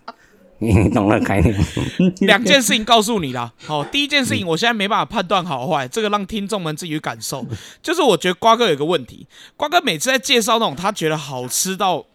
[0.59, 1.53] 你懂了概念？
[2.21, 3.51] 两件事情告诉你啦。
[3.65, 7.45] 好，第一件事情我现在没办法判断好坏，这个让听众们自己去感受。
[7.81, 9.27] 就是我觉得瓜哥有个问题，
[9.57, 12.05] 瓜哥每次在介绍那种他觉得好吃到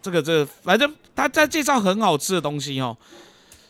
[0.00, 2.96] 这个这个，反正他在介绍很好吃的东西哦，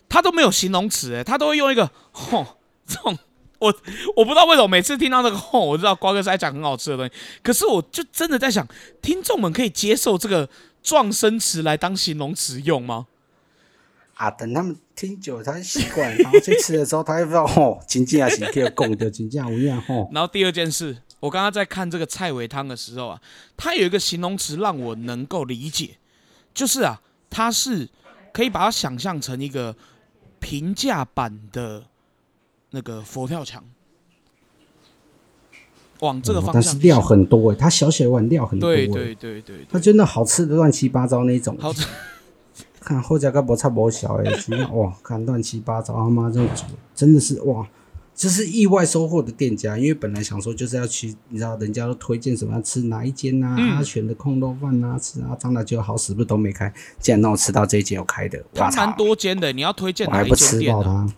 [0.08, 2.46] 他都没有形容词，诶，他都会用一个吼
[2.86, 3.18] 这种。
[3.58, 3.74] 我
[4.16, 7.12] 我不知道为什么每次听到这个吼，我知道瓜哥是在讲很好吃的东西，
[7.42, 8.66] 可是我就真的在想，
[9.02, 10.48] 听众们可以接受这个
[10.82, 13.06] 撞声词来当形容词用吗？
[14.20, 20.10] 啊，等他们听久了，他就习惯，然后去吃的时候，他就知道吼，真正是可以供的，真正有影吼。
[20.12, 23.18] 然后第二件事，我刚刚在看这个菜尾汤的时候啊，
[23.56, 25.96] 它有一个形容词让我能够理解，
[26.52, 27.00] 就是啊，
[27.30, 27.88] 它是
[28.30, 29.74] 可以把它想象成一个
[30.38, 31.84] 平价版的
[32.72, 33.64] 那个佛跳墙，
[36.00, 37.00] 往这个方向但是料。
[37.00, 41.56] 很多诶，它小小一碗料很多诶，对对对对对，它真的好吃的乱七八糟那种。
[41.58, 41.86] 好吃。
[42.90, 44.28] 看后加个无差无小诶，
[44.74, 47.64] 哇，看乱七八糟，他妈这煮真的是哇，
[48.16, 58.96] 这是意外收获的店家，因为本来想说就是要去，你知道人家都推荐什么吃哪一间啊，嗯阿全的空肉饭啊，吃阿张的就好死不都没开，竟然让我吃到这一间有开的，哇操它蛮！
[58.96, 61.14] 多间的，你要推荐我哪一间还不吃店呢、爆它。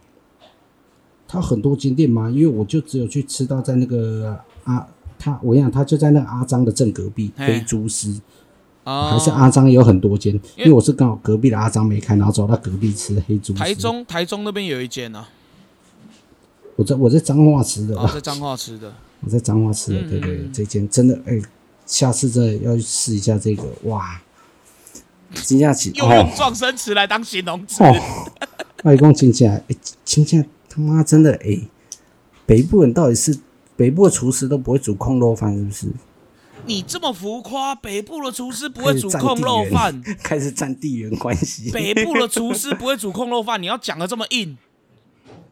[1.26, 4.86] 它很多间店嘛，因为我就只有去吃到在那个阿
[5.18, 8.20] 他，我跟你讲，他就在那个阿张的正隔壁，嘿黑猪丝，
[8.84, 9.10] 啊？
[9.10, 13.58] 还是阿张有很多间，因为我是刚好隔壁的阿张没开，然后走到隔壁吃黑猪丝。
[13.58, 15.24] 台，中台中那边有一间呢、
[16.76, 18.92] 我在我在彰化吃的，我，哦，在彰化吃的。
[19.24, 21.40] 我在彰化吃的，嗯对对，这间真的哎，
[21.86, 24.20] 下次再要去试一下这个，哇，
[25.32, 27.94] 真正是又用哦撞声词来当形容词，哦，
[28.82, 29.64] 外公真正哎，
[30.04, 31.60] 真正他妈真的哎，
[32.44, 33.38] 北部人到底是
[33.76, 35.86] 北部的厨师都不会煮空肉饭是不是？
[36.64, 44.56] 你这么浮夸，北部的厨师不会煮控肉饭，开始占地缘 关系，北部的厨师不会煮控肉饭，你要讲的这么硬，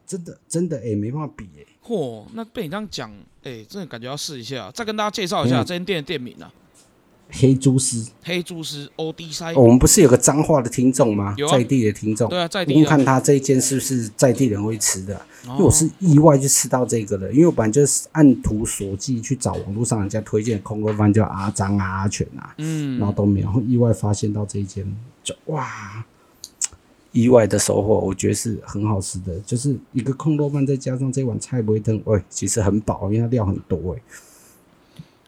[0.07, 1.65] 真的真的哎，没办法比哎。
[1.85, 3.11] 嚯，那被你这样讲，
[3.43, 4.71] 哎、真的感觉要试一下。
[4.73, 5.65] 再跟大家介绍一下嗯。
[5.65, 6.53] 这间店的店名啊，
[7.33, 11.35] 黑猪丝，黑猪丝 O D 塞，哦我们不是有个脏话的听众吗？
[11.37, 11.53] 有啊。
[11.53, 15.17] 在地的听众，对啊，在地的，看他这一间是不是在地人会吃的。
[15.17, 22.99] 啊、因为哦我是意外就吃到这个的，因为我本来就是按图索骥去找网络上人家推荐的空肉饭，叫阿张啊、阿全啊，嗯。
[22.99, 24.85] 然后嗯，都没有，意外发现到这一间，
[25.25, 26.05] 就哇，
[27.13, 34.03] 意外的收获，我觉得是很好吃的，就是一个空肉饭再加上这碗菜不会腾，喂，其实很饱，因为它料很多哎。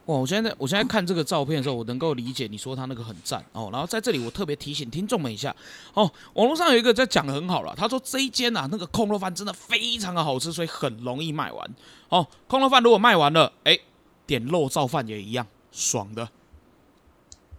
[0.07, 3.69] 哇，我现在我现在看这个照片的时候，我能够理解你说他那个很赞哦。
[3.73, 5.55] 然后在这里我特别提醒听众们一下
[5.95, 11.71] 哦，网络上有一个在讲的很好了，他说这一间啊那个空肉饭真的非常的好吃，所以很容易卖完
[12.09, 12.27] 哦。
[12.49, 13.79] 空肉饭如果卖完了，哎，
[14.27, 16.29] 点肉燥饭也一样爽的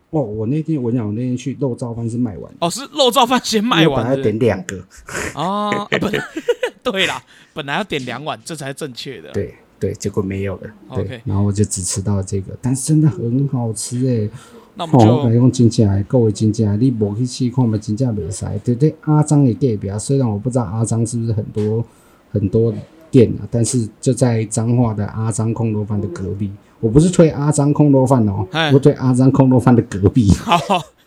[0.09, 4.85] 哦，我那天我讲，我那天去肉燥饭是卖完，哦，是肉燥饭先卖因为本来点两个，
[5.33, 6.11] 啊，啊本
[6.83, 7.23] 对啦，
[7.53, 9.31] 本来要点两碗，这才正确的。
[9.31, 10.69] 对对，结果没有了。
[10.95, 14.27] 对然后我就只吃到这个，但是真的很好吃诶。
[14.27, 14.31] 哦，
[14.75, 18.45] 那我们就我讲真正的，各位真正的，你无去试看嘛，真正袂使。
[18.63, 21.83] 对对，阿张的隔壁啊，虽然我不知道阿张是不是很多
[22.31, 22.73] 很多
[23.11, 26.49] 店啊，但是就在彰化的阿张空肉饭的隔壁。
[26.79, 30.29] 我不是推阿张空肉饭哦哎，我推阿张空肉饭的隔壁。
[30.39, 30.57] 好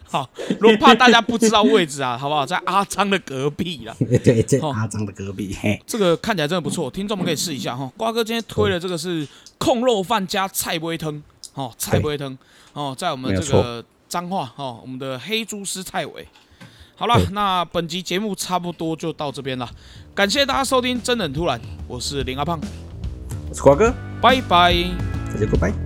[0.11, 0.29] 好，
[0.61, 2.47] 如果怕大家不知道位置啊， 好不好？
[2.47, 3.95] 在阿张的隔壁啦。
[4.25, 5.57] 对，在哦阿张的隔壁。
[5.61, 7.91] 嘿，这个看起来真的不错，听众们可以试一下哈。
[7.97, 9.27] 瓜哥今天推的这个是
[9.59, 11.23] 控肉饭加菜龟汤，
[11.55, 12.37] 哦，菜龟汤
[12.73, 16.27] 哦，在我们这个彰化哦，我们的黑猪丝菜尾。
[16.95, 19.69] 好了，那本集节目差不多就到这边了，
[20.15, 22.59] 感谢大家收听，真的很突然，我是林阿胖，
[23.51, 23.93] 我是瓜哥，
[24.23, 24.73] 拜拜。
[25.33, 25.86] 大家 goodbye。